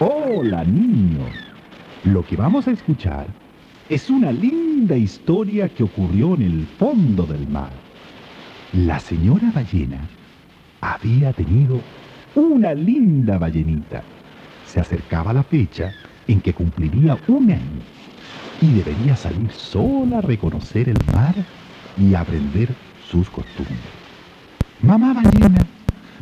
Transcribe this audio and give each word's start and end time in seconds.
Hola 0.00 0.64
niños. 0.64 1.30
Lo 2.02 2.26
que 2.26 2.34
vamos 2.34 2.66
a 2.66 2.72
escuchar 2.72 3.28
es 3.88 4.10
una 4.10 4.32
linda 4.32 4.96
historia 4.96 5.68
que 5.68 5.84
ocurrió 5.84 6.34
en 6.34 6.42
el 6.42 6.66
fondo 6.66 7.22
del 7.24 7.46
mar. 7.46 7.70
La 8.72 8.98
señora 8.98 9.52
ballena 9.54 10.00
había 10.80 11.32
tenido 11.32 11.80
una 12.34 12.74
linda 12.74 13.38
ballenita. 13.38 14.02
Se 14.66 14.80
acercaba 14.80 15.32
la 15.32 15.44
fecha 15.44 15.92
en 16.26 16.40
que 16.40 16.52
cumpliría 16.52 17.16
un 17.28 17.52
año 17.52 17.80
y 18.60 18.72
debería 18.72 19.14
salir 19.14 19.52
sola 19.52 20.18
a 20.18 20.22
reconocer 20.22 20.88
el 20.88 20.98
mar 21.14 21.36
y 21.96 22.14
aprender 22.14 22.74
sus 23.08 23.30
costumbres. 23.30 23.78
Mamá 24.82 25.14
ballena 25.14 25.64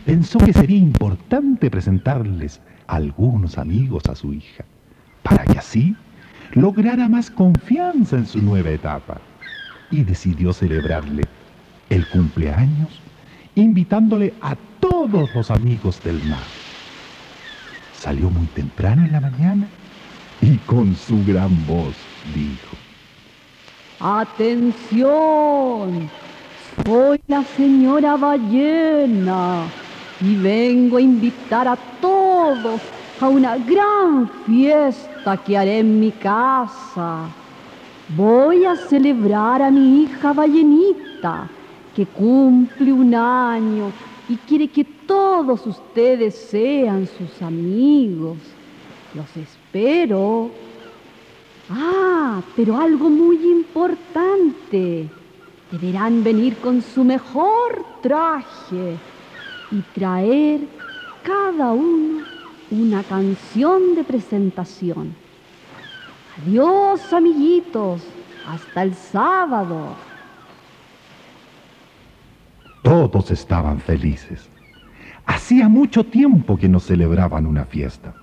pensó 0.04 0.38
que 0.38 0.52
sería 0.52 0.78
importante 0.78 1.70
presentarles 1.70 2.60
algunos 2.86 3.58
amigos 3.58 4.04
a 4.08 4.14
su 4.14 4.32
hija, 4.32 4.64
para 5.22 5.44
que 5.44 5.58
así 5.58 5.96
lograra 6.52 7.08
más 7.08 7.30
confianza 7.30 8.16
en 8.16 8.26
su 8.26 8.43
nueva 8.43 8.70
etapa, 8.70 9.20
y 9.90 10.02
decidió 10.02 10.52
celebrarle 10.52 11.22
el 11.90 12.07
cumpleaños 12.08 13.00
invitándole 13.54 14.32
a 14.40 14.57
todos 14.80 15.34
los 15.34 15.50
amigos 15.50 16.02
del 16.02 16.22
mar. 16.24 16.43
Salió 17.94 18.30
muy 18.30 18.46
temprano 18.46 19.04
en 19.04 19.12
la 19.12 19.21
mañana 19.21 19.68
y 20.40 20.57
con 20.58 20.96
su 20.96 21.22
gran 21.24 21.54
voz 21.66 21.94
dijo, 22.34 22.76
¡Atención! 24.00 24.90
Soy 26.84 27.21
la 27.29 27.44
señora 27.44 28.16
ballena 28.16 29.66
y 30.22 30.36
vengo 30.36 30.99
a 30.99 31.00
invitar 31.00 31.67
a 31.67 31.76
todos 32.00 32.80
a 33.20 33.28
una 33.28 33.56
gran 33.56 34.28
fiesta 34.47 35.36
que 35.36 35.56
haré 35.56 35.80
en 35.80 35.98
mi 35.98 36.12
casa. 36.12 37.28
Voy 38.16 38.64
a 38.64 38.77
celebrar 38.77 39.62
a 39.62 39.70
mi 39.70 40.02
hija 40.02 40.33
ballenita, 40.33 41.48
que 41.94 42.06
cumple 42.06 42.92
un 42.92 43.14
año 43.14 43.92
y 44.28 44.36
quiere 44.36 44.69
que 44.69 44.84
todos 44.84 45.66
ustedes 45.66 46.34
sean 46.34 47.06
sus 47.06 47.42
amigos. 47.42 48.39
Los 49.14 49.36
espero. 49.36 50.50
Ah, 51.68 52.42
pero 52.55 52.77
algo 52.77 53.08
muy 53.08 53.36
importante. 53.36 55.08
Deberán 55.70 56.22
venir 56.22 56.56
con 56.58 56.80
su 56.83 57.02
mejor 57.02 57.84
traje 58.02 58.98
y 59.72 59.80
traer 59.94 60.60
cada 61.22 61.72
uno 61.72 62.24
una 62.70 63.02
canción 63.02 63.94
de 63.94 64.04
presentación. 64.04 65.14
Adiós, 66.38 67.12
amiguitos. 67.12 68.02
Hasta 68.48 68.82
el 68.82 68.94
sábado. 68.94 69.94
Todos 72.82 73.30
estaban 73.30 73.78
felices. 73.78 74.48
Hacía 75.26 75.68
mucho 75.68 76.04
tiempo 76.04 76.56
que 76.56 76.68
no 76.68 76.80
celebraban 76.80 77.46
una 77.46 77.64
fiesta. 77.64 78.14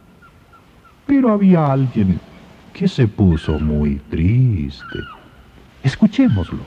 Pero 1.05 1.31
había 1.31 1.72
alguien 1.72 2.20
que 2.73 2.88
se 2.88 3.08
puso 3.08 3.59
muy 3.59 3.95
triste. 4.09 5.00
Escuchémoslo. 5.83 6.64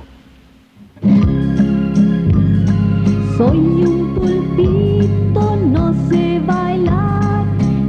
Soy 3.37 3.57
un 3.57 4.15
pulpito, 4.15 5.57
no 5.57 5.95
sé 6.09 6.39
bailar. 6.47 7.47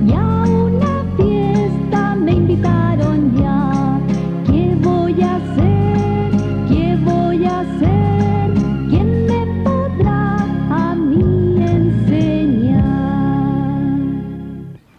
Y 0.08 0.14
a 0.14 0.44
una 0.44 1.04
fiesta 1.18 2.16
me 2.16 2.32
invitaron 2.32 3.38
ya. 3.38 4.00
¿Qué 4.46 4.76
voy 4.82 5.22
a 5.22 5.36
hacer? 5.36 6.32
¿Qué 6.70 6.98
voy 7.04 7.46
a 7.46 7.60
hacer? 7.60 8.54
¿Quién 8.90 9.26
me 9.26 9.46
podrá 9.64 10.38
a 10.70 10.96
mí 10.96 11.62
enseñar? 11.62 12.86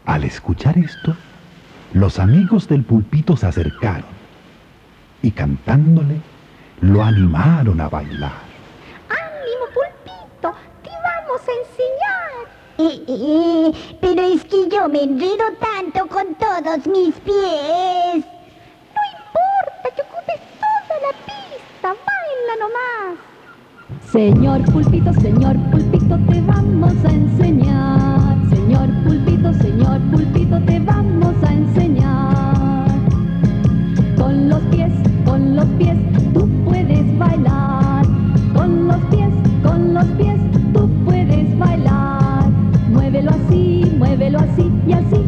Al 0.05 0.25
escuchar 0.25 0.77
esto, 0.79 1.17
los 1.95 2.19
amigos 2.19 2.69
del 2.69 2.85
pulpito 2.85 3.37
se 3.37 3.47
acercaron 3.47 4.13
y 5.23 5.31
cantándole 5.31 6.21
lo 6.83 7.03
animaron 7.03 7.81
a 7.81 7.89
bailar. 7.89 8.44
Eh, 12.77 13.05
eh, 13.07 13.73
pero 14.01 14.23
es 14.23 14.45
que 14.47 14.69
yo 14.69 14.89
me 14.89 15.05
enredo 15.05 15.45
tanto 15.61 16.09
con 16.09 16.35
todos 16.35 16.87
mis 16.89 17.15
pies. 17.21 18.25
No 18.95 19.03
importa 19.15 19.87
que 19.95 20.03
ocupes 20.03 20.41
toda 20.59 21.01
la 21.01 21.13
pista, 21.25 21.95
baila 22.05 22.55
nomás. 22.59 23.35
Señor 24.11 24.65
pulpito, 24.73 25.13
señor 25.21 25.57
pulpito, 25.71 26.19
te 26.29 26.41
vamos 26.41 26.93
a 27.05 27.11
enseñar. 27.11 28.37
Señor 28.51 28.89
pulpito, 29.05 29.53
señor 29.55 30.01
pulpito, 30.11 30.61
te 30.67 30.81
vamos 30.81 31.35
a 31.45 31.53
enseñar. 31.53 32.89
Con 34.19 34.49
los 34.49 34.61
pies, 34.73 34.93
con 35.25 35.55
los 35.55 35.67
pies, 35.79 35.97
tú 36.33 36.49
puedes 36.65 37.19
bailar. 37.19 38.05
Con 38.53 38.89
los 38.89 39.01
pies, 39.11 39.31
con 39.63 39.95
los 39.95 40.07
pies, 40.19 40.34
muévelo 44.25 44.39
así 44.39 44.73
y 44.87 44.93
así 44.93 45.24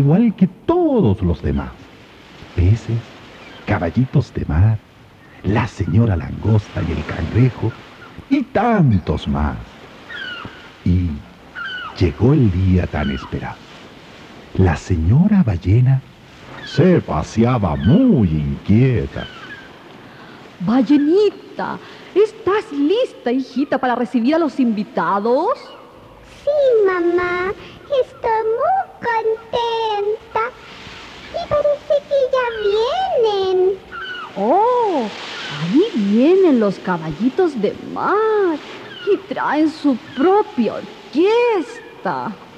igual 0.00 0.34
que 0.34 0.48
todos 0.66 1.22
los 1.22 1.40
demás. 1.42 1.70
Peces, 2.56 2.98
caballitos 3.66 4.32
de 4.34 4.44
mar, 4.46 4.78
la 5.44 5.66
señora 5.66 6.16
langosta 6.16 6.82
y 6.82 6.92
el 6.92 7.04
cangrejo, 7.04 7.72
y 8.28 8.42
tantos 8.42 9.28
más. 9.28 9.56
Y 10.84 11.10
llegó 11.98 12.32
el 12.32 12.50
día 12.50 12.86
tan 12.86 13.10
esperado. 13.10 13.56
La 14.54 14.76
señora 14.76 15.42
ballena 15.42 16.00
se 16.64 17.00
paseaba 17.00 17.76
muy 17.76 18.28
inquieta. 18.28 19.26
Ballenita, 20.60 21.78
¿estás 22.14 22.70
lista, 22.72 23.32
hijita, 23.32 23.78
para 23.78 23.94
recibir 23.94 24.34
a 24.34 24.38
los 24.38 24.58
invitados? 24.60 25.58
Sí, 26.44 26.86
mamá. 26.86 27.52
Estoy 27.90 28.42
muy 28.60 28.80
contenta. 29.00 30.42
Y 31.32 31.48
parece 31.48 31.94
que 32.08 32.18
ya 32.34 32.46
vienen. 33.24 33.78
Oh, 34.42 35.12
ahí 35.48 35.82
vienen 35.94 36.60
los 36.60 36.78
caballitos 36.78 37.60
de 37.60 37.74
mar 37.74 38.58
y 39.04 39.28
traen 39.28 39.68
su 39.68 39.98
propia 40.14 40.76
orquesta. 40.76 42.49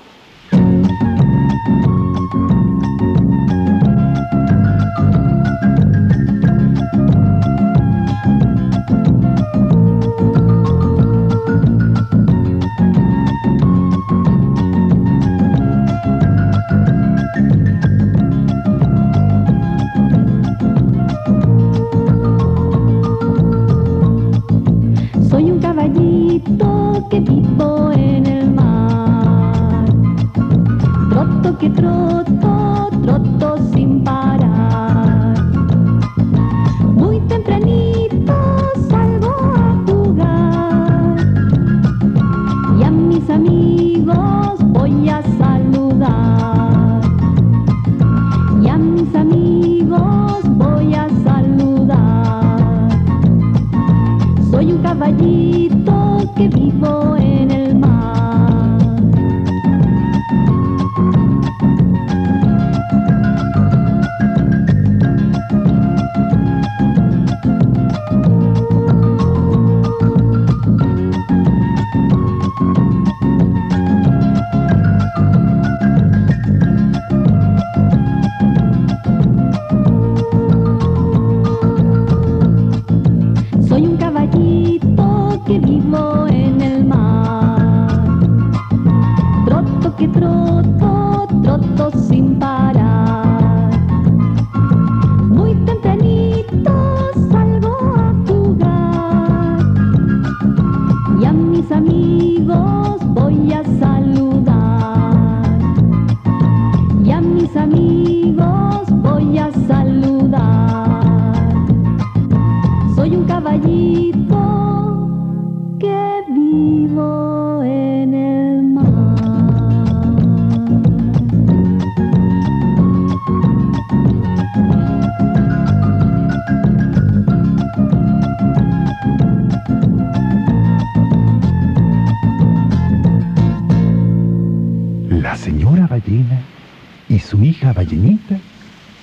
Y 137.12 137.18
su 137.18 137.42
hija 137.44 137.74
ballenita 137.74 138.38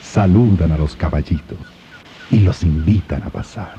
saludan 0.02 0.72
a 0.72 0.78
los 0.80 0.96
caballitos 0.96 1.60
y 2.32 2.40
los 2.40 2.64
invitan 2.64 3.22
a 3.22 3.30
pasar. 3.30 3.76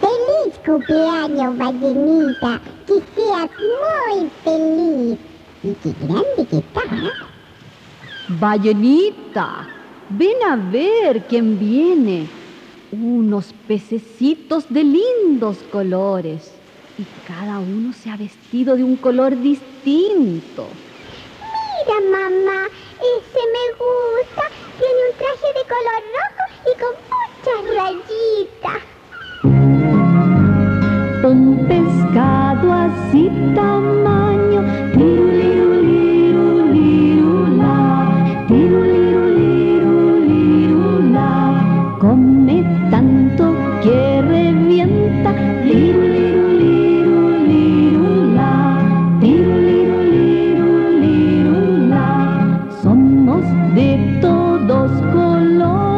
¡Feliz 0.00 0.56
cumpleaños, 0.64 1.58
ballenita! 1.58 2.60
¡Que 2.86 2.94
seas 3.16 3.50
muy 3.72 4.30
feliz! 4.44 5.18
Y 5.64 5.74
qué 5.82 5.94
grande 6.00 6.46
que 6.48 6.58
estás. 6.58 6.84
Ballenita, 8.28 9.66
ven 10.10 10.36
a 10.48 10.54
ver 10.54 11.24
quién 11.26 11.58
viene. 11.58 12.28
Unos 12.92 13.52
pececitos 13.66 14.64
de 14.68 14.84
lindos 14.84 15.58
colores. 15.72 16.52
Y 16.98 17.04
cada 17.26 17.58
uno 17.58 17.92
se 17.92 18.10
ha 18.10 18.16
vestido 18.16 18.76
de 18.76 18.84
un 18.84 18.94
color 18.94 19.36
distinto. 19.40 20.68
Mira, 21.84 22.00
mamá, 22.12 22.68
ese 23.02 23.42
me 23.54 23.66
gusta. 23.82 24.44
Tiene 24.78 25.00
un 25.10 25.14
traje 25.18 25.48
de 25.58 25.64
color 25.72 26.02
rojo 26.16 26.44
y 26.70 26.72
con 26.80 26.94
muchas 27.10 27.60
rayitas. 27.76 28.82
Un 31.24 31.44
pescado 31.68 32.66
así 32.72 33.22
tamaño, 33.54 34.60
tirulirulirulirula, 34.92 35.61
de 53.74 54.18
todos 54.20 54.90
colores, 55.12 55.91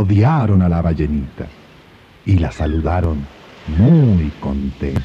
rodearon 0.00 0.62
a 0.62 0.68
la 0.68 0.80
ballenita 0.80 1.46
y 2.24 2.38
la 2.38 2.50
saludaron 2.50 3.18
muy 3.76 4.30
contentos. 4.40 5.04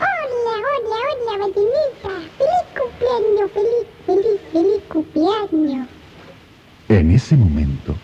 Hola, 0.00 0.54
hola, 0.72 0.98
hola, 1.10 1.38
ballenita. 1.38 2.12
Feliz 2.38 2.66
cumpleaños, 2.74 3.50
feliz, 3.52 3.86
feliz, 4.04 4.40
feliz 4.52 4.82
cumpleaños. 4.88 5.88
En 6.88 7.10
ese 7.12 7.36
momento 7.36 7.94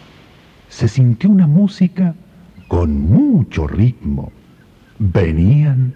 se 0.69 0.87
sintió 0.87 1.29
una 1.29 1.49
música 1.49 2.15
con 2.69 3.01
mucho 3.11 3.67
ritmo. 3.67 4.31
Venían 5.01 5.93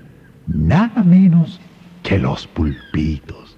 nada 0.49 1.05
menos 1.05 1.61
que 2.03 2.19
los 2.19 2.49
pulpitos. 2.49 3.57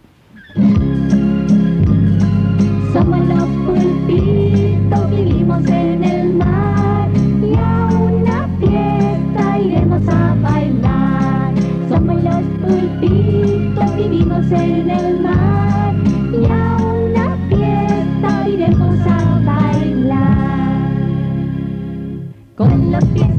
Somos 2.93 3.27
los 3.27 3.49
pulpitos, 3.67 5.11
vivimos 5.11 5.67
en 5.67 6.05
el 6.05 6.06
Con 22.57 22.93
los 22.93 23.05
pies, 23.07 23.36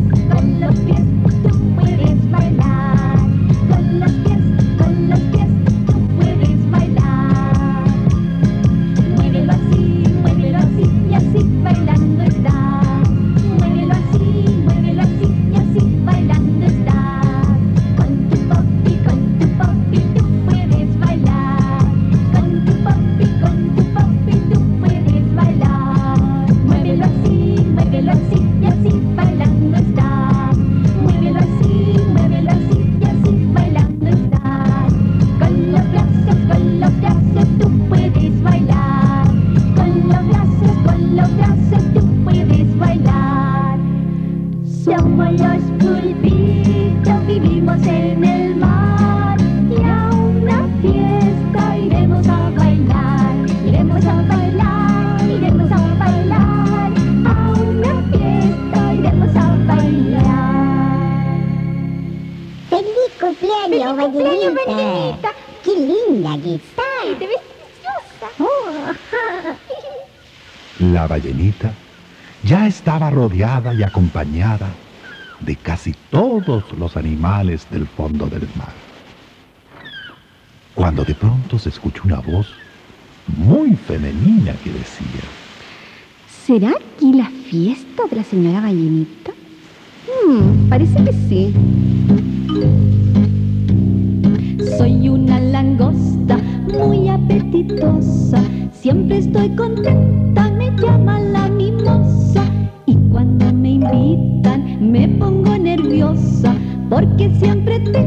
rodeada 73.09 73.73
y 73.73 73.83
acompañada 73.83 74.69
de 75.39 75.55
casi 75.55 75.93
todos 76.09 76.63
los 76.77 76.97
animales 76.97 77.67
del 77.69 77.87
fondo 77.87 78.27
del 78.27 78.47
mar. 78.57 78.73
Cuando 80.73 81.03
de 81.03 81.15
pronto 81.15 81.57
se 81.59 81.69
escuchó 81.69 82.03
una 82.05 82.19
voz 82.19 82.47
muy 83.37 83.75
femenina 83.75 84.53
que 84.63 84.71
decía, 84.71 85.21
¿Será 86.45 86.69
aquí 86.69 87.13
la 87.13 87.29
fiesta 87.49 88.03
de 88.09 88.15
la 88.15 88.23
señora 88.23 88.61
ballenita? 88.61 89.31
Hmm, 90.07 90.69
parece 90.69 91.03
que 91.03 91.13
sí. 91.27 91.53
Soy 94.77 95.09
una 95.09 95.39
langosta 95.39 96.37
muy 96.71 97.09
apetitosa. 97.09 98.41
Siempre 98.71 99.17
estoy 99.17 99.49
contenta, 99.55 100.49
Porque 107.17 107.35
siempre 107.39 107.79
tengo 107.79 108.06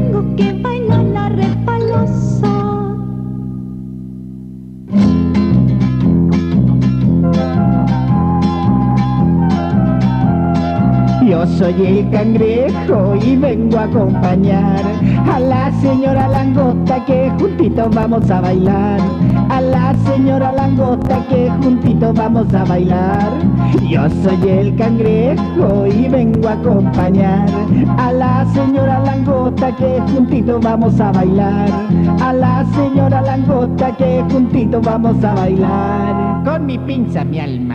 soy 11.71 11.85
el 11.85 12.09
cangrejo 12.09 13.15
y 13.15 13.35
vengo 13.35 13.77
a 13.77 13.83
acompañar 13.83 14.83
a 15.31 15.39
la 15.39 15.71
señora 15.81 16.27
langosta 16.27 17.05
que 17.05 17.31
juntitos 17.39 17.93
vamos 17.93 18.29
a 18.29 18.41
bailar. 18.41 18.99
a 19.49 19.61
la 19.61 19.93
señora 20.05 20.51
langosta 20.51 21.25
que 21.29 21.49
juntito 21.61 22.13
vamos 22.13 22.53
a 22.53 22.63
bailar. 22.63 23.29
Yo 23.87 24.09
soy 24.23 24.49
el 24.49 24.75
cangrejo 24.75 25.87
y 25.87 26.07
vengo 26.07 26.47
a 26.47 26.53
acompañar 26.53 27.45
a 27.97 28.11
la 28.13 28.45
señora 28.53 28.99
langosta 28.99 29.75
que 29.75 30.01
juntito 30.13 30.59
vamos 30.59 30.99
a 30.99 31.11
bailar. 31.11 31.69
A 32.21 32.33
la 32.33 32.65
señora 32.75 33.21
langosta 33.21 33.95
que 33.97 34.23
juntito 34.31 34.81
vamos 34.81 35.23
a 35.23 35.33
bailar. 35.33 36.43
Con 36.43 36.65
mi 36.65 36.77
pinza, 36.77 37.23
mi 37.23 37.39
alma. 37.39 37.70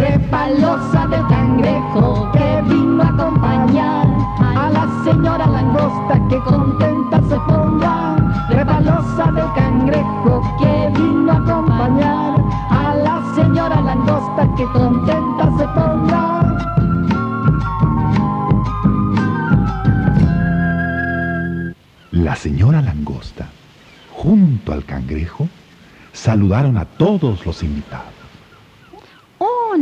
Repalosa 0.00 1.06
del 1.08 1.26
cangrejo 1.26 2.32
que 2.32 2.62
vino 2.62 3.02
a 3.02 3.08
acompañar 3.08 4.06
a 4.38 4.70
la 4.70 5.04
señora 5.04 5.46
langosta 5.46 6.26
que 6.30 6.38
contenta 6.38 7.20
se 7.28 7.36
ponga. 7.40 8.16
Repalosa 8.48 9.30
del 9.30 9.52
cangrejo 9.52 10.40
que 10.58 10.90
vino 10.98 11.32
a 11.32 11.36
acompañar 11.36 12.40
a 12.70 12.94
la 12.94 13.34
señora 13.34 13.78
langosta 13.82 14.48
que 14.56 14.64
contenta 14.72 15.44
se 15.58 15.64
ponga. 15.68 16.40
La 22.12 22.34
señora 22.36 22.80
langosta, 22.80 23.48
junto 24.12 24.72
al 24.72 24.86
cangrejo, 24.86 25.46
saludaron 26.14 26.78
a 26.78 26.86
todos 26.86 27.44
los 27.44 27.62
invitados. 27.62 28.19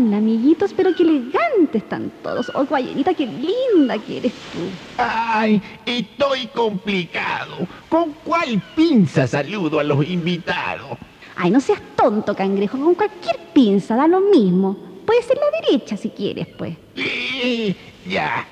Hola, 0.00 0.18
amiguitos, 0.18 0.72
pero 0.74 0.94
qué 0.94 1.02
elegantes 1.02 1.82
están 1.82 2.12
todos. 2.22 2.52
Oh, 2.54 2.64
Guayenita, 2.64 3.14
qué 3.14 3.26
linda 3.26 3.98
que 3.98 4.18
eres 4.18 4.32
tú. 4.52 4.60
Ay, 4.96 5.60
estoy 5.84 6.46
complicado. 6.54 7.66
¿Con 7.88 8.12
cuál 8.24 8.62
pinza 8.76 9.26
saludo 9.26 9.80
a 9.80 9.82
los 9.82 10.06
invitados? 10.06 10.96
Ay, 11.34 11.50
no 11.50 11.58
seas 11.58 11.80
tonto, 11.96 12.36
cangrejo. 12.36 12.78
Con 12.78 12.94
cualquier 12.94 13.38
pinza 13.52 13.96
da 13.96 14.06
lo 14.06 14.20
mismo. 14.20 14.76
Puede 15.04 15.20
ser 15.22 15.36
la 15.36 15.66
derecha 15.66 15.96
si 15.96 16.10
quieres, 16.10 16.46
pues. 16.56 16.76
Eh, 16.94 17.74
ya. 18.08 18.46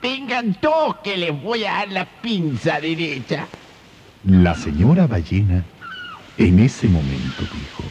Tengan 0.00 0.60
todos 0.60 0.98
que 1.02 1.16
les 1.16 1.42
voy 1.42 1.64
a 1.64 1.72
dar 1.72 1.90
la 1.90 2.04
pinza 2.04 2.78
derecha. 2.80 3.48
La 4.26 4.54
señora 4.54 5.08
ballena 5.08 5.64
en 6.38 6.60
ese 6.60 6.86
momento 6.86 7.42
dijo, 7.52 7.82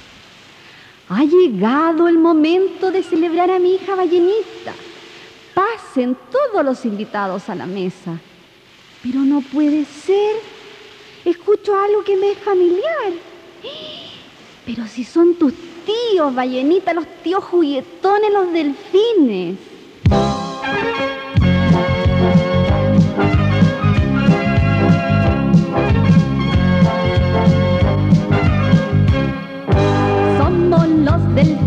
Ha 1.16 1.26
llegado 1.26 2.08
el 2.08 2.18
momento 2.18 2.90
de 2.90 3.04
celebrar 3.04 3.52
a 3.52 3.60
mi 3.60 3.76
hija 3.76 3.94
ballenita. 3.94 4.74
Pasen 5.54 6.18
todos 6.32 6.66
los 6.66 6.86
invitados 6.86 7.50
a 7.50 7.56
la 7.56 7.68
mesa. 7.68 8.20
Pero 9.04 9.20
no 9.20 9.42
puede 9.42 9.86
ser. 9.86 10.38
Escucho 11.24 11.76
algo 11.78 12.04
que 12.04 12.18
me 12.18 12.32
es 12.32 12.40
familiar. 12.40 13.14
Pero 14.66 14.88
si 14.88 15.04
son 15.04 15.36
tus 15.36 15.54
tíos, 15.86 16.34
ballenita, 16.34 16.96
los 16.96 17.06
tíos 17.22 17.44
juguetones, 17.44 18.34
los 18.34 18.52
delfines. 18.52 19.58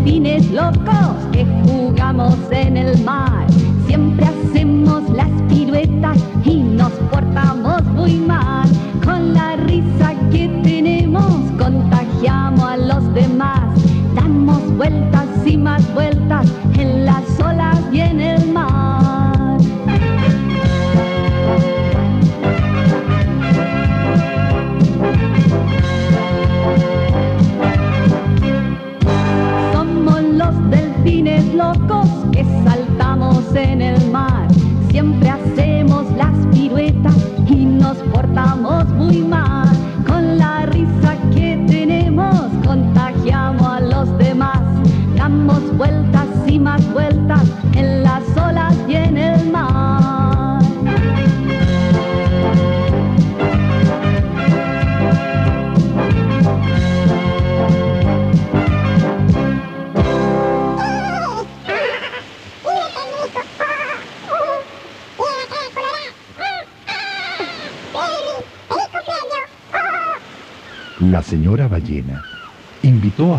Delfines 0.07 0.49
locos 0.51 1.25
que 1.33 1.45
jugamos 1.65 2.35
en 2.51 2.77
el 2.77 3.03
mar. 3.03 3.45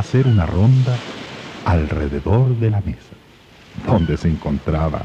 Hacer 0.09 0.27
una 0.27 0.47
ronda 0.47 0.97
alrededor 1.67 2.57
de 2.57 2.71
la 2.71 2.81
mesa, 2.81 3.13
donde 3.87 4.17
se 4.17 4.29
encontraba 4.29 5.03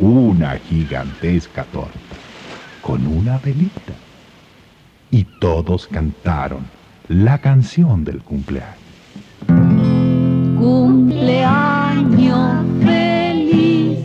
una 0.00 0.58
gigantesca 0.68 1.62
torta 1.62 1.92
con 2.80 3.06
una 3.06 3.38
velita. 3.38 3.92
Y 5.12 5.22
todos 5.38 5.86
cantaron 5.86 6.64
la 7.06 7.38
canción 7.38 8.02
del 8.02 8.20
cumpleaños. 8.22 8.74
Cumpleaños 10.58 11.86
feliz, 12.82 14.00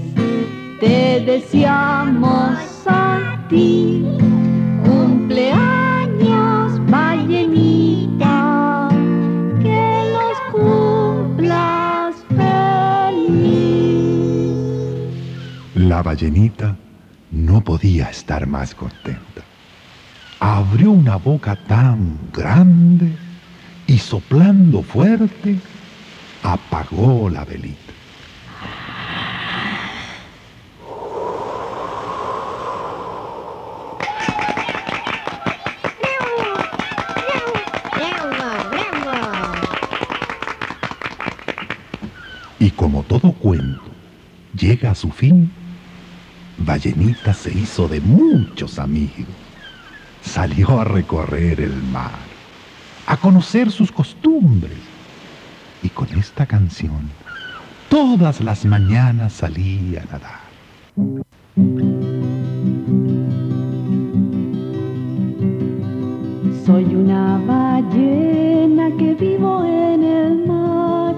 te 0.80 1.24
deseamos 1.26 2.60
a 2.86 3.44
ti. 3.50 4.06
Ballenita 16.08 16.74
no 17.32 17.60
podía 17.60 18.10
estar 18.10 18.48
más 18.48 18.74
contenta. 18.74 19.42
Abrió 20.40 20.92
una 20.92 21.18
boca 21.18 21.58
tan 21.68 22.18
grande 22.32 23.12
y 23.88 23.98
soplando 23.98 24.84
fuerte, 24.84 25.58
apagó 26.44 27.30
la 27.30 27.44
velita. 27.44 27.92
Y 42.60 42.72
como 42.72 43.04
todo 43.04 43.34
cuento 43.34 43.82
llega 44.58 44.92
a 44.92 44.96
su 44.96 45.12
fin, 45.12 45.52
Ballenita 46.78 47.34
se 47.34 47.52
hizo 47.52 47.88
de 47.88 48.00
muchos 48.00 48.78
amigos. 48.78 49.26
Salió 50.22 50.80
a 50.80 50.84
recorrer 50.84 51.60
el 51.60 51.74
mar, 51.92 52.12
a 53.08 53.18
conocer 53.18 53.72
sus 53.72 53.92
costumbres. 53.92 54.78
Y 55.82 55.90
con 55.90 56.08
esta 56.10 56.46
canción, 56.46 57.10
todas 57.90 58.42
las 58.42 58.64
mañanas 58.66 59.34
salía 59.34 60.04
a 60.04 60.06
nadar. 60.06 60.40
Soy 66.64 66.86
una 66.94 67.40
ballena 67.40 68.96
que 69.00 69.16
vivo 69.16 69.66
en 69.66 70.04
el 70.04 70.46
mar. 70.46 71.16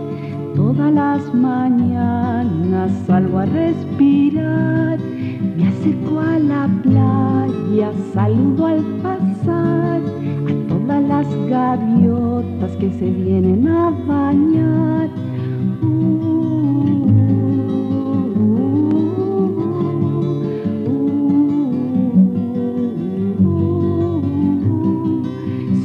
Todas 0.56 0.94
las 0.94 1.34
mañanas 1.34 2.92
salgo 3.06 3.40
a 3.40 3.46
respirar. 3.46 4.89
México 5.90 6.20
a 6.20 6.38
la 6.38 6.70
playa, 6.84 7.92
saludo 8.14 8.68
al 8.68 8.84
pasar 9.02 10.02
a 10.02 10.68
todas 10.68 11.04
las 11.04 11.28
gaviotas 11.50 12.72
que 12.78 12.92
se 12.92 13.10
vienen 13.10 13.68
a 13.68 13.90
bañar. 14.06 15.10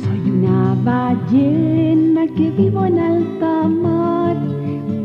Soy 0.03 0.31
una 0.31 0.77
ballena 0.85 2.27
que 2.27 2.51
vivo 2.51 2.85
en 2.85 2.99
alta 2.99 3.69
mar, 3.69 4.37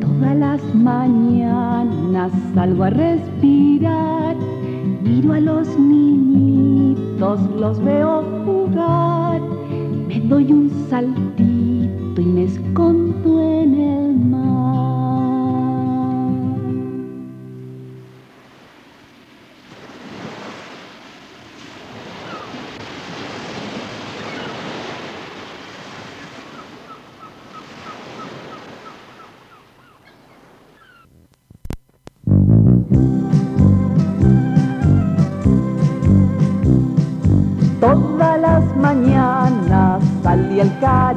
todas 0.01 0.35
las 0.35 0.75
mañanas 0.75 2.33
salgo 2.53 2.83
a 2.83 2.89
respirar. 2.89 4.18
Los 7.59 7.83
veo 7.83 8.23
jugar, 8.45 9.41
me 10.07 10.19
doy 10.21 10.51
un 10.53 10.69
saltito 10.89 11.18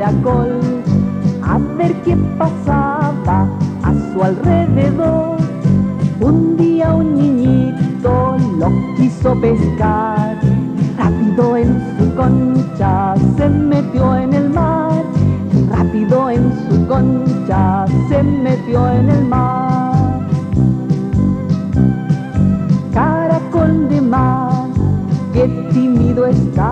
a 0.04 1.58
ver 1.78 1.94
qué 2.02 2.16
pasaba 2.36 3.48
a 3.82 3.94
su 4.12 4.22
alrededor. 4.22 5.36
Un 6.20 6.56
día 6.56 6.92
un 6.92 7.14
niñito 7.14 8.36
lo 8.58 8.68
quiso 8.96 9.40
pescar, 9.40 10.38
rápido 10.98 11.56
en 11.56 11.80
su 11.98 12.14
concha 12.16 13.14
se 13.36 13.48
metió 13.48 14.16
en 14.16 14.34
el 14.34 14.50
mar, 14.50 15.04
rápido 15.70 16.30
en 16.30 16.52
su 16.68 16.86
concha 16.88 17.86
se 18.08 18.22
metió 18.22 18.88
en 18.90 19.08
el 19.08 19.24
mar. 19.26 20.28
Caracol 22.92 23.88
de 23.88 24.00
mar 24.00 24.66
qué 25.32 25.48
tímido 25.72 26.26
estás, 26.26 26.71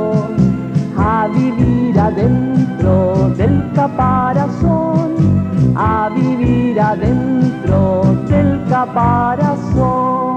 vivir 1.91 1.99
adentro 1.99 3.29
del 3.35 3.71
caparazón 3.73 5.15
a 5.75 6.09
vivir 6.09 6.79
adentro 6.79 8.17
del 8.27 8.63
caparazón 8.69 10.31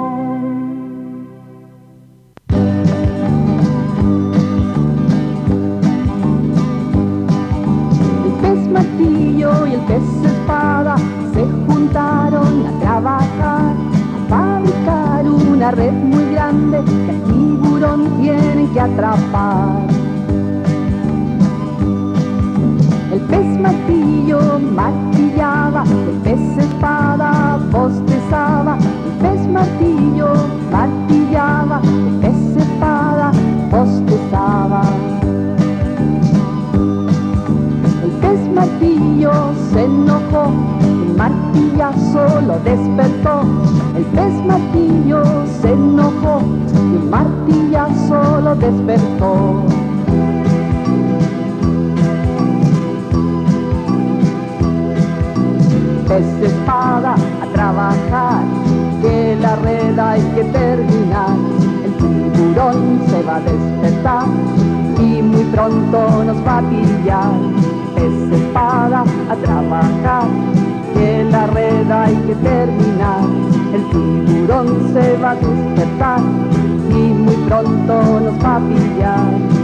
El 8.25 8.33
pez 8.43 8.69
martillo 8.69 9.67
y 9.67 9.75
el 9.75 9.81
pez 9.83 10.03
espada 10.25 10.97
se 11.33 11.45
juntaron 11.67 12.67
a 12.67 12.81
trabajar, 12.81 13.75
a 14.15 14.29
fabricar 14.29 15.29
una 15.29 15.71
red 15.71 15.93
muy 15.93 16.33
grande 16.33 16.83
que 16.85 17.11
el 17.11 17.23
tiburón 17.23 18.21
tiene 18.21 18.69
que 18.73 18.81
atrapar. 18.81 20.04
Pez 23.35 23.59
martillo 23.59 24.61
martillaba, 24.61 25.83
el 25.83 26.17
pez 26.23 26.59
espada 26.59 27.59
bostezaba, 27.73 28.79
el 29.07 29.13
pez 29.23 29.49
martillo 29.49 30.29
martillaba, 30.71 31.81
el 31.83 32.21
pez 32.21 32.57
espada 32.57 33.33
bostezaba. 33.71 34.83
El 38.05 38.11
pez 38.23 38.41
martillo 38.55 39.33
se 39.73 39.85
enojó, 39.85 40.53
el 40.81 41.17
martillazo 41.17 42.41
lo 42.47 42.59
despertó. 42.61 43.04
Despertar 63.41 64.27
y 64.99 65.23
muy 65.23 65.45
pronto 65.45 66.25
nos 66.25 66.37
va 66.47 66.59
a 66.59 66.63
pillar. 66.63 67.33
Pez 67.95 68.41
espada 68.41 69.05
a 69.31 69.37
trabajar, 69.37 70.27
que 70.93 71.25
la 71.31 71.47
red 71.47 71.91
hay 71.91 72.15
que 72.27 72.35
terminar. 72.37 73.25
El 73.73 73.83
tiburón 73.91 74.93
se 74.93 75.17
va 75.19 75.31
a 75.31 75.35
despertar 75.37 76.21
y 76.91 77.13
muy 77.25 77.37
pronto 77.49 78.21
nos 78.21 78.45
va 78.45 78.57
a 78.57 78.61
pillar. 78.61 79.55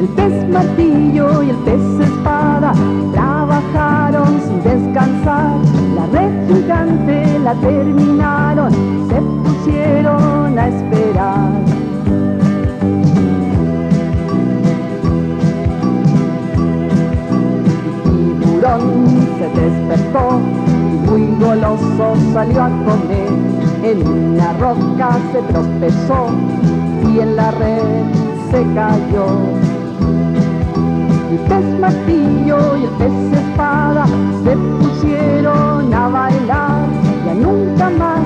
El 0.00 0.08
pez 0.08 0.48
martillo 0.48 1.42
y 1.42 1.50
el 1.50 1.56
pez 1.56 2.00
espada 2.00 2.72
trabajaron 3.12 4.40
sin 4.44 4.62
descansar. 4.62 5.56
La 5.94 6.06
red 6.06 6.32
gigante 6.48 7.38
la 7.38 7.54
terminaron, 7.54 8.70
se 9.08 9.20
pusieron 9.20 10.58
a 10.58 10.68
esperar. 10.68 11.73
Salió 22.34 22.64
a 22.64 22.68
comer. 22.68 23.32
En 23.84 24.08
una 24.08 24.52
roca 24.54 25.18
se 25.32 25.40
tropezó 25.52 26.26
y 27.06 27.20
en 27.20 27.36
la 27.36 27.50
red 27.52 28.04
se 28.50 28.60
cayó. 28.74 29.26
El 31.30 31.38
pez 31.48 31.80
martillo 31.80 32.76
y 32.76 32.84
el 32.84 32.90
pez 32.98 33.38
espada 33.40 34.06
se 34.42 34.56
pusieron 34.56 35.94
a 35.94 36.08
bailar. 36.08 36.88
Ya 37.24 37.34
nunca 37.34 37.90
más 37.90 38.20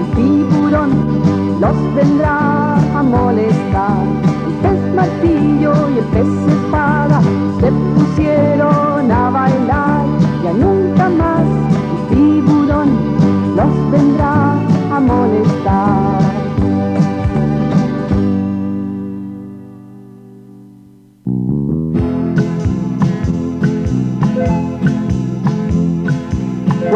el 0.00 0.16
tiburón 0.16 0.90
los 1.60 1.94
vendrá 1.94 2.76
a 2.98 3.02
molestar. 3.02 4.04
El 4.46 4.54
pez 4.62 4.94
martillo 4.94 5.72
y 5.94 5.98
el 5.98 6.04
pez 6.14 6.32
espada 6.56 7.20
se 7.60 7.89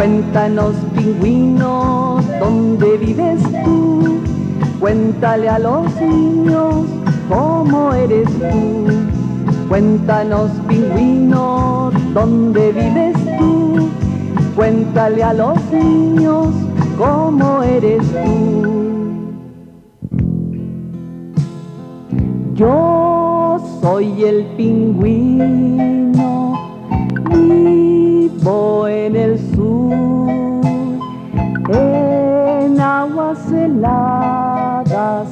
Cuéntanos, 0.04 0.74
pingüinos, 0.94 2.22
¿dónde 2.38 2.98
vives 2.98 3.40
tú? 3.64 4.20
Cuéntale 4.78 5.48
a 5.48 5.58
los 5.58 5.98
niños 5.98 6.84
cómo 7.26 7.90
eres 7.94 8.28
tú. 8.28 8.84
Cuéntanos, 9.66 10.50
pingüinos, 10.68 11.94
¿dónde 12.12 12.72
vives 12.72 13.16
tú? 13.38 13.88
Cuéntale 14.54 15.22
a 15.22 15.32
los 15.32 15.56
niños 15.72 16.48
cómo 16.98 17.62
eres 17.62 18.02
tú. 18.02 18.62
Yo 22.54 23.58
soy 23.80 24.22
el 24.22 24.44
pingüino, 24.58 26.13
vivo 28.44 28.86
en 28.88 29.16
el 29.16 29.38
sur, 29.54 29.92
en 31.70 32.80
aguas 32.80 33.50
heladas, 33.50 35.28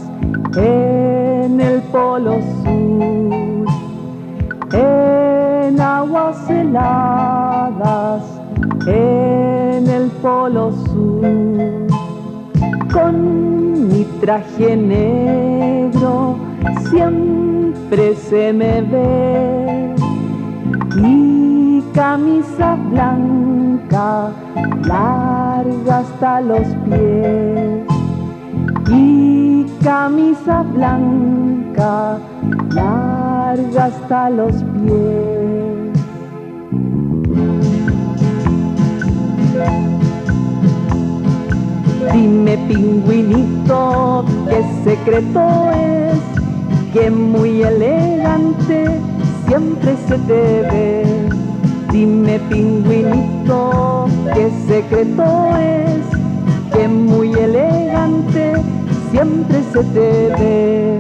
en 0.57 1.61
el 1.61 1.81
polo 1.93 2.41
sur, 2.63 3.67
en 4.73 5.81
aguas 5.81 6.51
heladas 6.51 8.23
en 8.87 9.89
el 9.89 10.11
polo 10.23 10.73
sur. 10.73 11.23
Con 12.93 13.89
mi 13.89 14.05
traje 14.21 14.77
negro 14.77 16.37
siempre 16.91 18.15
se 18.15 18.53
me 18.53 18.83
ve 18.83 19.95
y 20.97 21.32
camisa 21.95 22.75
blanca 22.91 24.33
larga 24.85 25.99
hasta 25.99 26.41
los 26.41 26.67
pies 26.85 27.87
y 28.89 29.67
camisa 29.85 30.63
blanca 30.63 32.19
larga 32.71 33.85
hasta 33.85 34.31
los 34.31 34.55
pies. 34.55 35.73
Dime 42.13 42.59
pingüinito, 42.69 44.25
qué 44.49 44.65
secreto 44.85 45.71
es, 45.73 46.93
que 46.93 47.11
muy 47.11 47.63
elegante 47.63 49.01
siempre 49.47 49.97
se 50.09 50.19
te 50.19 50.63
ve. 50.71 51.42
Dime 51.93 52.41
pingüinito, 52.49 54.09
qué 54.33 54.49
secreto 54.67 55.25
es, 55.59 56.01
que 56.73 56.89
muy 56.89 57.35
elegante 57.35 58.55
siempre 59.11 59.63
se 59.73 59.85
te 59.85 60.29
ve. 60.39 60.97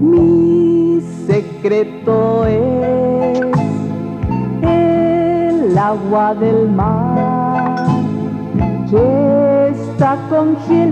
Mi 0.00 1.00
secreto 1.26 2.46
es 2.46 3.40
el 4.62 5.76
agua 5.76 6.32
del 6.34 6.70
mar 6.70 7.74
que 8.88 9.72
está 9.72 10.16
congelada, 10.30 10.84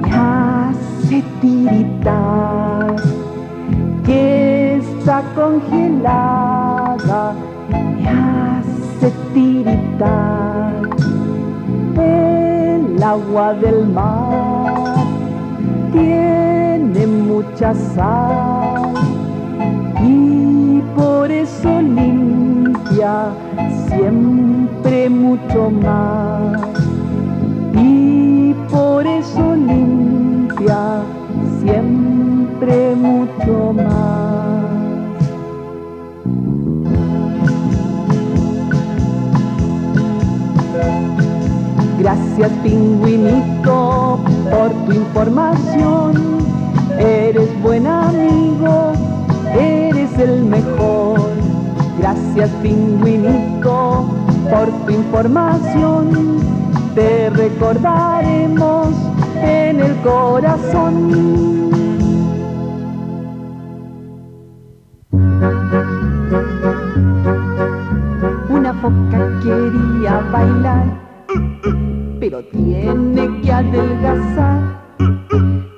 me 0.00 0.10
hace 0.10 1.22
tiritar, 1.42 2.96
que 4.04 4.76
está 4.76 5.22
congelada, 5.34 7.34
me 7.70 8.08
hace 8.08 9.10
tiritar. 9.32 10.72
El 11.96 13.02
agua 13.02 13.54
del 13.54 13.86
mar 13.88 14.94
tiene 15.92 17.06
mucha 17.06 17.74
sal 17.74 18.94
y 20.02 20.82
por 20.96 21.30
eso 21.30 21.80
limpia 21.80 23.28
siempre 23.88 25.08
mucho 25.08 25.70
más. 25.70 26.60
Y 27.74 28.54
por 28.70 29.06
eso 29.06 29.54
limpia 29.54 31.03
siempre 32.54 32.94
mucho 32.94 33.72
más. 33.72 34.64
Gracias 41.98 42.50
pingüinito 42.62 44.18
por 44.50 44.70
tu 44.86 44.92
información. 44.92 46.38
Eres 46.98 47.62
buen 47.62 47.86
amigo, 47.86 48.92
eres 49.54 50.18
el 50.18 50.44
mejor. 50.44 51.20
Gracias 51.98 52.50
pingüinito 52.62 54.04
por 54.50 54.70
tu 54.84 54.92
información. 54.92 56.38
Te 56.94 57.30
recordaremos 57.30 58.88
en 59.42 59.80
el 59.80 59.96
corazón. 60.02 61.73
Foca 68.84 69.40
quería 69.42 70.20
bailar, 70.30 70.84
pero 72.20 72.44
tiene 72.44 73.40
que 73.40 73.50
adelgazar. 73.50 74.60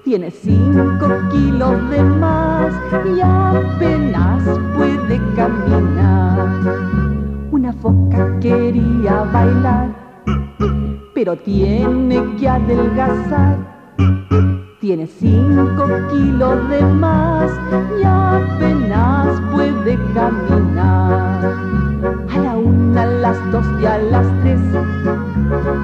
Tiene 0.03 0.29
cinco 0.33 1.09
kilos 1.31 1.91
de 1.91 2.03
más 2.03 2.75
y 3.17 3.21
apenas 3.21 4.43
puede 4.77 5.21
caminar. 5.37 6.49
Una 7.53 7.73
foca 7.75 8.41
quería 8.41 9.23
bailar, 9.33 9.89
pero 11.15 11.37
tiene 11.37 12.37
que 12.41 12.49
adelgazar. 12.49 13.57
Tiene 14.81 15.07
cinco 15.07 15.87
kilos 16.11 16.69
de 16.71 16.83
más 16.83 17.53
y 18.01 18.05
apenas 18.05 19.41
puede 19.53 19.97
caminar. 20.13 21.06
Las 23.37 23.53
dos 23.53 23.67
y 23.79 23.85
a 23.85 23.99
las 23.99 24.27
tres, 24.41 24.61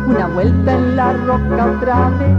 una 0.06 0.26
vuelta 0.28 0.72
en 0.72 0.96
la 0.96 1.12
roca 1.12 1.66
otra 1.66 2.08
vez. 2.18 2.38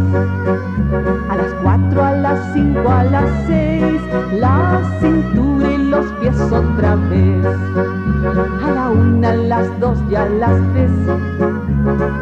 A 1.30 1.36
las 1.36 1.54
cuatro, 1.62 2.04
a 2.04 2.14
las 2.14 2.54
cinco, 2.54 2.90
a 2.90 3.04
las 3.04 3.30
seis, 3.46 4.02
la 4.40 4.82
cintura 5.00 5.72
y 5.72 5.78
los 5.90 6.06
pies 6.14 6.42
otra 6.42 6.96
vez. 6.96 7.46
A 7.46 8.72
la 8.72 8.90
una, 8.90 9.30
a 9.30 9.36
las 9.36 9.80
dos 9.80 10.00
y 10.10 10.16
a 10.16 10.26
las 10.26 10.60
tres, 10.74 10.92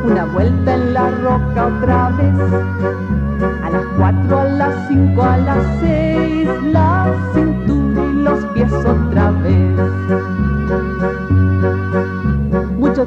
una 0.04 0.26
vuelta 0.26 0.74
en 0.76 0.94
la 0.94 1.12
roca 1.12 1.68
otra 1.68 2.10
vez. 2.10 2.36
A 3.64 3.70
las 3.70 3.86
cuatro, 3.98 4.38
a 4.38 4.44
las 4.44 4.88
cinco, 4.90 5.24
a 5.24 5.38
las 5.38 5.66
seis, 5.80 6.50
la 6.74 7.16
cintura 7.34 8.06
y 8.06 8.14
los 8.16 8.46
pies 8.48 8.74
otra 8.74 9.32
vez. 9.32 9.81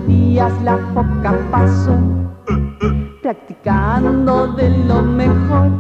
Días 0.07 0.53
la 0.63 0.79
foca 0.93 1.39
pasó 1.51 1.99
practicando 3.23 4.49
de 4.53 4.69
lo 4.87 5.03
mejor. 5.03 5.71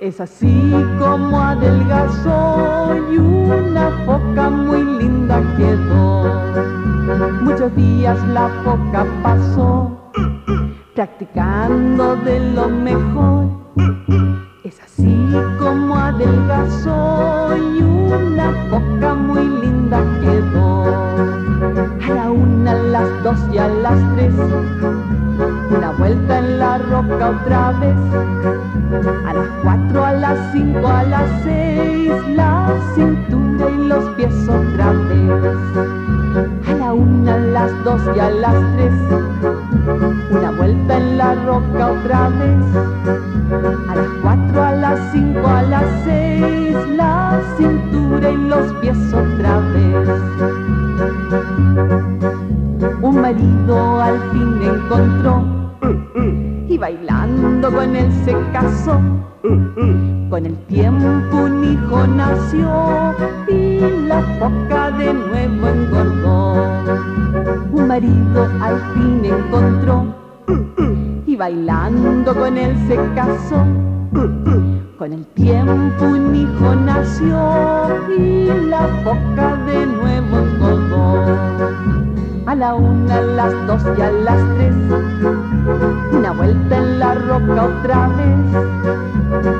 Es 0.00 0.20
así 0.20 0.72
como 0.98 1.40
adelgazó 1.40 2.96
y 3.12 3.18
una 3.18 3.90
foca 4.04 4.50
muy 4.50 4.82
linda 4.82 5.40
quedó. 5.56 6.06
Muchos 7.42 7.74
días 7.76 8.18
la 8.28 8.48
foca 8.64 9.06
pasó 9.22 10.10
practicando 10.96 12.16
de 12.16 12.40
lo 12.54 12.68
mejor. 12.68 13.44
Es 14.64 14.80
así 14.82 15.16
como 15.60 15.96
adelgazó 15.96 17.56
y 17.56 17.82
una 17.82 18.50
foca 18.68 19.14
muy 19.14 19.46
linda 19.62 19.98
quedó. 20.20 20.55
A 22.96 23.00
las 23.00 23.22
dos 23.22 23.38
y 23.52 23.58
a 23.58 23.68
las 23.68 23.98
tres, 24.14 24.32
una 25.70 25.90
vuelta 25.98 26.38
en 26.38 26.58
la 26.58 26.78
roca 26.78 27.28
otra 27.28 27.72
vez. 27.72 27.96
A 29.26 29.34
las 29.34 29.48
cuatro, 29.62 30.02
a 30.02 30.12
las 30.14 30.38
cinco, 30.52 30.88
a 30.88 31.02
las 31.02 31.42
seis, 31.42 32.10
la 32.34 32.72
cintura 32.94 33.70
y 33.70 33.88
los 33.88 34.04
pies 34.14 34.48
otra 34.48 34.92
vez. 34.92 35.30
A 36.68 36.72
la 36.72 36.94
una, 36.94 37.34
a 37.34 37.38
las 37.38 37.84
dos 37.84 38.00
y 38.16 38.18
a 38.18 38.30
las 38.30 38.54
tres, 38.76 38.94
una 40.30 40.50
vuelta 40.52 40.96
en 40.96 41.18
la 41.18 41.34
roca 41.34 41.92
otra 41.92 42.28
vez. 42.30 42.64
A 43.90 43.94
las 43.94 44.08
cuatro, 44.22 44.62
a 44.62 44.72
las 44.72 45.12
cinco, 45.12 45.46
a 45.46 45.62
las 45.64 45.84
seis, 46.02 46.74
la 46.96 47.42
cintura 47.58 48.30
y 48.30 48.36
los 48.38 48.72
pies 48.80 49.12
otra 49.12 49.58
vez. 49.74 50.55
Un 53.26 53.32
marido 53.34 54.00
al 54.00 54.20
fin 54.30 54.62
encontró 54.62 55.42
y 56.68 56.78
bailando 56.78 57.72
con 57.72 57.96
él 57.96 58.08
se 58.24 58.36
casó. 58.52 59.00
Con 60.30 60.46
el 60.46 60.56
tiempo 60.68 61.36
un 61.36 61.64
hijo 61.64 62.06
nació 62.06 63.16
y 63.48 63.80
la 64.06 64.22
foca 64.38 64.92
de 64.92 65.12
nuevo 65.12 65.66
engordó. 65.66 66.54
Un 67.72 67.88
marido 67.88 68.48
al 68.60 68.80
fin 68.94 69.24
encontró 69.24 70.04
y 71.26 71.34
bailando 71.34 72.32
con 72.32 72.56
él 72.56 72.76
se 72.86 72.94
casó. 73.16 73.64
Con 74.98 75.12
el 75.12 75.26
tiempo 75.34 76.04
un 76.04 76.32
hijo 76.32 76.76
nació 76.76 77.40
y 78.16 78.46
la 78.68 78.86
foca 79.02 79.56
de 79.66 79.84
nuevo 79.84 80.15
la 82.58 82.74
una, 82.74 83.16
a 83.16 83.20
las 83.20 83.66
dos 83.66 83.82
y 83.98 84.00
a 84.00 84.10
las 84.10 84.40
tres, 84.56 84.74
una 86.12 86.32
vuelta 86.32 86.76
en 86.76 86.98
la 86.98 87.14
roca 87.14 87.64
otra 87.64 88.08
vez. 88.08 88.54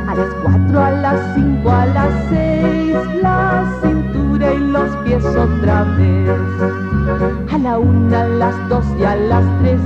A 0.08 0.14
las 0.14 0.34
cuatro, 0.42 0.80
a 0.80 0.90
las 0.90 1.34
cinco, 1.34 1.70
a 1.70 1.86
las 1.86 2.28
seis, 2.30 2.96
la 3.22 3.64
cintura 3.82 4.54
y 4.54 4.58
los 4.58 4.96
pies 5.04 5.24
otra 5.24 5.84
vez. 5.98 6.30
A 7.52 7.58
la 7.58 7.78
una, 7.78 8.20
a 8.22 8.28
las 8.28 8.68
dos 8.68 8.84
y 8.98 9.04
a 9.04 9.14
las 9.14 9.44
tres, 9.60 9.80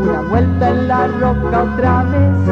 una 0.00 0.20
vuelta 0.22 0.70
en 0.70 0.88
la 0.88 1.06
roca 1.06 1.62
otra 1.62 2.02
vez. 2.04 2.48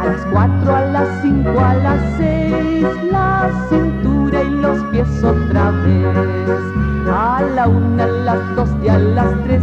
A 0.00 0.04
las 0.06 0.26
cuatro, 0.32 0.74
a 0.74 0.80
las 0.80 1.08
cinco, 1.20 1.60
a 1.60 1.74
las 1.74 2.00
seis, 2.16 2.86
la 3.10 3.50
cintura 3.68 4.42
y 4.42 4.50
los 4.50 4.82
pies 4.84 5.22
otra 5.22 5.70
vez. 5.70 6.73
A 7.16 7.40
la 7.42 7.68
una, 7.68 8.02
a 8.02 8.06
las 8.08 8.56
dos 8.56 8.68
y 8.82 8.88
a 8.88 8.98
las 8.98 9.30
tres, 9.44 9.62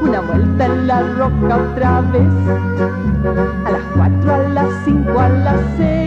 una 0.00 0.20
vuelta 0.20 0.64
en 0.64 0.86
la 0.86 1.02
roca 1.02 1.56
otra 1.56 2.00
vez. 2.00 2.32
A 3.66 3.70
las 3.70 3.82
cuatro, 3.94 4.32
a 4.32 4.38
las 4.48 4.66
cinco, 4.86 5.20
a 5.20 5.28
las 5.28 5.60
seis, 5.76 6.05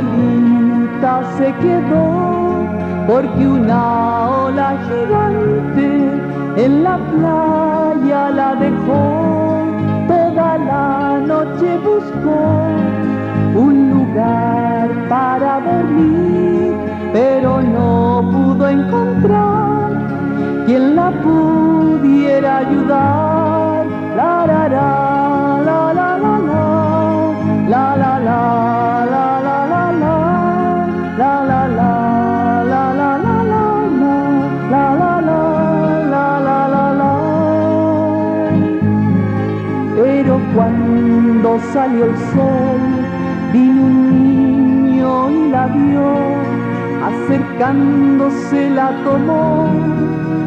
solita 0.00 1.22
se 1.36 1.52
quedó, 1.62 2.66
porque 3.06 3.46
una 3.46 4.28
ola 4.46 4.76
gigante 4.86 6.64
en 6.64 6.82
la 6.82 6.96
playa 7.10 8.30
la 8.30 8.54
dejó. 8.54 9.64
Toda 10.08 10.58
la 10.58 11.20
noche 11.26 11.78
buscó 11.78 12.40
un 13.54 13.90
lugar 13.90 14.88
para 15.08 15.60
dormir, 15.60 16.74
pero 17.12 17.62
no 17.62 18.28
pudo 18.32 18.68
encontrar 18.68 19.90
quien 20.66 20.96
la 20.96 21.10
pudiera 21.10 22.58
ayudar. 22.58 23.19
Cuando 40.54 41.58
salió 41.72 42.04
el 42.06 42.16
sol, 42.16 42.80
vino 43.52 43.82
un 43.82 44.10
niño 44.10 45.30
y 45.30 45.50
la 45.50 45.66
vio, 45.66 46.14
acercándose 47.04 48.70
la 48.70 48.90
tomó 49.04 49.68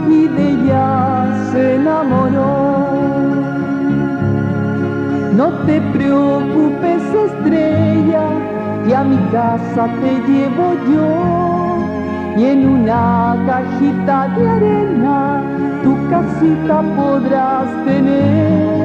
y 0.09 0.27
de 0.27 0.49
ella 0.49 1.25
se 1.51 1.75
enamoró. 1.75 2.93
No 5.35 5.49
te 5.65 5.81
preocupes, 5.81 7.01
estrella, 7.25 8.25
que 8.85 8.95
a 8.95 9.03
mi 9.03 9.17
casa 9.31 9.87
te 10.01 10.31
llevo 10.31 10.75
yo. 10.91 12.37
Y 12.37 12.45
en 12.45 12.67
una 12.67 13.35
cajita 13.45 14.27
de 14.35 14.49
arena 14.49 15.41
tu 15.83 15.95
casita 16.09 16.81
podrás 16.95 17.85
tener. 17.85 18.82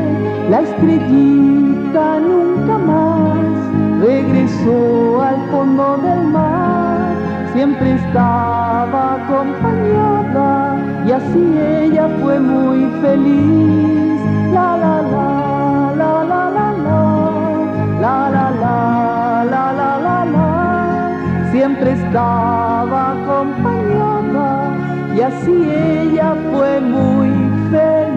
La 0.51 0.61
estrellita 0.63 2.19
nunca 2.21 2.79
más 2.79 4.01
regresó 4.01 5.21
al 5.21 5.37
fondo 5.51 5.99
del 5.99 6.25
mar. 6.29 7.15
Siempre 7.53 7.95
estaba 7.95 9.17
acompañada 9.17 10.77
y 11.07 11.13
así 11.13 11.59
ella 11.85 12.09
fue 12.23 12.41
muy 12.41 12.87
feliz. 13.03 14.21
La 14.55 14.77
la 14.79 15.03
la 15.03 15.93
la 16.01 16.25
la 16.25 16.51
la 16.57 16.73
la 16.83 17.01
la 18.01 18.31
la 18.31 18.51
la 18.51 19.45
la 19.45 19.73
la 19.73 19.99
la 20.01 20.25
la 20.25 20.49
siempre 21.53 21.93
estaba 21.93 23.13
acompañada 23.13 24.49
y 25.15 25.21
así 25.21 25.71
ella 25.71 26.35
fue 26.51 26.81
muy 26.81 27.29
feliz. 27.71 28.08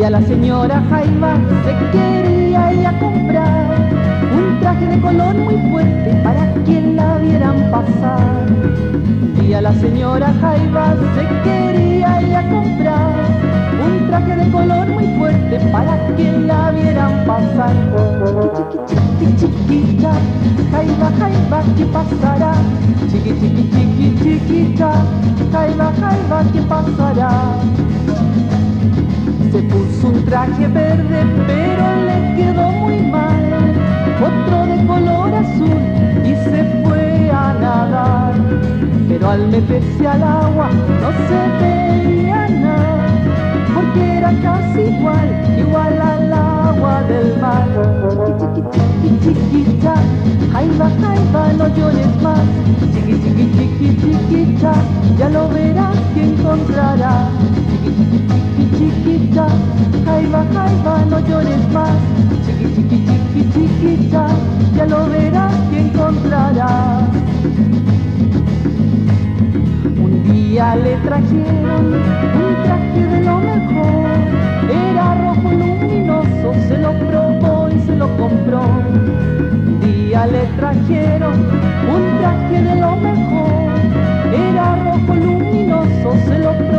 Y 0.00 0.02
a 0.02 0.08
la 0.08 0.22
señora 0.22 0.82
Jaima 0.88 1.34
se 1.62 1.72
quería 1.92 2.72
ella 2.72 2.98
comprar 2.98 3.76
un 4.34 4.58
traje 4.58 4.86
de 4.86 4.98
color 4.98 5.34
muy 5.34 5.56
fuerte 5.70 6.14
para 6.24 6.54
que 6.64 6.80
la 6.80 7.18
vieran 7.18 7.70
pasar. 7.70 8.46
Y 9.46 9.52
a 9.52 9.60
la 9.60 9.74
señora 9.74 10.32
Jaiba 10.40 10.94
se 11.14 11.22
quería 11.44 12.18
ella 12.18 12.48
comprar 12.48 13.12
un 13.84 14.06
traje 14.08 14.36
de 14.36 14.50
color 14.50 14.86
muy 14.86 15.06
fuerte 15.18 15.60
para 15.70 15.98
que 16.16 16.32
la 16.32 16.70
vieran 16.70 17.26
pasar. 17.26 17.74
Chiqui, 18.56 18.78
chiqui, 18.86 19.36
chiquita, 19.36 20.12
Jaiba, 20.72 21.10
Jaiba, 21.18 21.62
¿qué 21.76 21.84
pasará? 21.84 22.54
Chiqui, 23.10 23.38
chiqui, 23.38 23.70
chiqui, 23.70 24.16
chiquita, 24.22 24.92
Jaiba, 25.52 25.92
Jaiba, 26.00 26.42
¿qué 26.54 26.62
pasará? 26.62 27.30
Se 29.52 29.60
puso 29.62 30.08
un 30.10 30.24
traje 30.26 30.68
verde, 30.68 31.24
pero 31.48 31.84
le 32.06 32.36
quedó 32.36 32.70
muy 32.70 32.98
mal. 32.98 33.42
Otro 34.22 34.66
de 34.66 34.86
color 34.86 35.34
azul 35.34 35.82
y 36.24 36.34
se 36.44 36.62
fue 36.84 37.30
a 37.32 37.54
nadar. 37.54 38.34
Pero 39.08 39.28
al 39.28 39.48
meterse 39.48 40.06
al 40.06 40.22
agua 40.22 40.70
no 41.00 41.10
se 41.26 41.40
veía 41.64 42.48
nada, 42.48 43.08
porque 43.74 44.18
era 44.18 44.32
casi 44.40 44.82
igual, 44.82 45.28
igual 45.58 46.00
al 46.00 46.32
agua 46.32 47.02
del 47.08 47.36
mar. 47.40 47.66
Chiqui, 48.08 48.32
chiqui, 48.54 48.62
chiqui, 49.18 49.34
chiquita, 49.50 49.94
jaiba, 50.52 50.90
jaiba, 51.00 51.52
no 51.58 51.66
llores 51.74 52.22
más. 52.22 52.46
Chiqui, 52.94 53.14
chiqui, 53.20 53.50
chiqui, 53.56 54.16
chiquita, 54.28 54.74
ya 55.18 55.28
lo 55.28 55.48
verás 55.48 55.98
que 56.14 56.22
encontrarás. 56.22 57.30
Chiquita, 58.76 59.46
jaiba, 60.04 60.44
jaiba, 60.52 61.04
no 61.10 61.18
llores 61.20 61.72
más. 61.72 61.96
Chiqui, 62.44 62.66
chiqui, 62.74 62.98
chiqui, 63.06 63.42
chiquita, 63.52 64.26
ya 64.76 64.86
lo 64.86 65.08
verás 65.08 65.54
que 65.70 65.80
encontrarás. 65.80 67.02
Un 70.02 70.22
día 70.24 70.76
le 70.76 70.96
trajeron 70.96 71.84
un 72.44 72.54
traje 72.64 73.06
de 73.06 73.24
lo 73.24 73.38
mejor, 73.38 74.06
era 74.68 75.14
rojo 75.22 75.50
luminoso, 75.52 76.54
se 76.68 76.78
lo 76.78 76.92
probó 77.06 77.68
y 77.68 77.78
se 77.86 77.96
lo 77.96 78.08
compró. 78.16 78.62
Un 78.62 79.80
día 79.80 80.26
le 80.26 80.44
trajeron 80.58 81.40
un 81.94 82.18
traje 82.18 82.62
de 82.62 82.76
lo 82.76 82.96
mejor, 82.96 83.70
era 84.32 84.76
rojo 84.84 85.14
luminoso, 85.14 86.16
se 86.26 86.38
lo 86.38 86.52
probó 86.52 86.69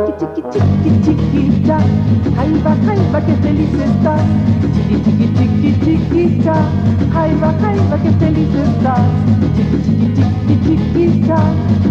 Chiqui, 0.00 0.26
chiqui, 0.34 0.60
chiqui, 0.80 1.14
chiquita, 1.30 1.78
jaiba, 2.34 2.72
jaiba, 2.86 3.20
que 3.20 3.34
feliz 3.42 3.74
estás. 3.74 4.22
Chiqui, 4.72 4.96
chiqui, 5.04 5.26
chiqui, 5.36 5.70
chiquita, 5.84 6.54
jaiba, 7.12 7.52
jaiba, 7.60 7.98
que 7.98 8.10
feliz 8.12 8.54
estás. 8.54 9.04
Chiqui, 9.56 9.76
chiqui, 9.84 10.06
chiqui, 10.16 10.54
chiquita, 10.64 11.40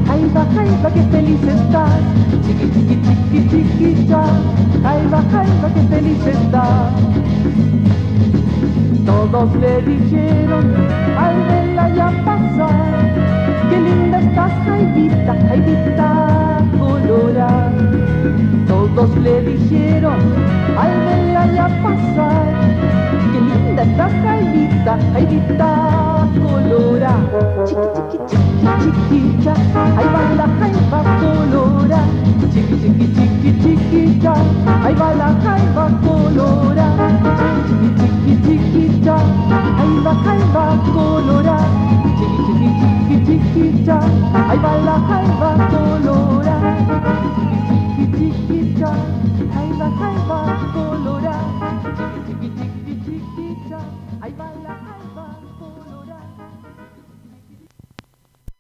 jaiba, 0.08 0.44
jaiba, 0.56 0.90
que 0.90 1.04
feliz 1.12 1.44
estás. 1.44 2.02
Chiqui, 2.46 2.68
chiqui, 2.74 2.96
chiqui, 3.06 3.40
chiquita, 3.52 4.22
jaiba, 4.82 5.22
jaiba, 5.32 5.70
que 5.76 5.82
feliz 5.94 6.26
estás. 6.26 6.94
Todos 9.06 9.56
le 9.56 9.82
dijeron 9.84 10.74
al 11.16 11.36
verla 11.48 11.90
ya 11.96 12.10
pasar, 12.26 13.14
qué 13.70 13.80
linda 13.80 14.20
estás, 14.20 14.52
Jaivita, 14.66 15.36
Jaivita 15.48 16.49
todos 18.68 19.10
le 19.18 19.42
dijeron 19.42 20.20
al 20.78 20.92
verla 21.06 21.44
ya 21.56 21.68
pasar, 21.82 22.46
qué 23.32 23.42
linda 23.42 23.82
está 23.82 24.10
Jairita, 24.22 25.00
Jairita 25.14 26.28
colora. 26.38 27.14
Chiqui, 27.66 27.88
chiqui, 28.12 28.20
chiqui, 28.30 28.92
chiquilla, 29.02 29.54
ahí 29.98 30.08
va 30.14 30.22
la 30.38 30.48
jaiba 30.60 31.02
colora. 31.20 32.02
Chiqui, 32.54 32.76
chiqui, 32.80 33.06
chiqui, 33.16 33.52
chiquilla, 33.64 34.34
ahí 34.86 34.94
va 34.94 35.10
la 35.16 35.30
jaiba 35.42 35.86
colora. 36.06 36.88
Chiqui, 37.26 37.90
chiqui, 37.90 37.90
chiqui, 37.98 38.34
chiquilla, 38.46 39.16
ahí 39.80 40.00
va 40.06 40.14
jaiba 40.26 40.66
colora. 40.94 41.58
Chiqui, 41.90 42.28
chiqui, 42.38 42.54
chiqui 42.60 42.99
chiquita, 43.26 44.00
ahí 44.50 44.58
va 44.60 44.78
la 44.88 44.98
jaiba 45.08 45.52
colorada. 45.72 46.74
Y 47.98 48.06
chiquita, 48.18 48.92
ahí 49.56 49.72
va 49.80 49.90
jaiba 50.00 50.40
colorada. 50.74 52.09